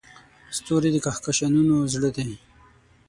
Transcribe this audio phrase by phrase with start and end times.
[0.57, 2.27] ستوري د کهکشانونو زړه دي.